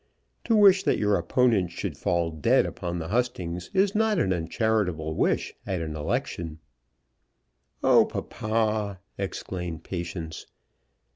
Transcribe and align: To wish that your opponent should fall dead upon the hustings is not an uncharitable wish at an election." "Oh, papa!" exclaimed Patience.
To 0.45 0.55
wish 0.55 0.81
that 0.81 0.97
your 0.97 1.15
opponent 1.15 1.69
should 1.69 1.95
fall 1.95 2.31
dead 2.31 2.65
upon 2.65 2.97
the 2.97 3.09
hustings 3.09 3.69
is 3.71 3.93
not 3.93 4.17
an 4.17 4.33
uncharitable 4.33 5.13
wish 5.13 5.53
at 5.63 5.79
an 5.79 5.95
election." 5.95 6.57
"Oh, 7.83 8.05
papa!" 8.05 8.99
exclaimed 9.19 9.83
Patience. 9.83 10.47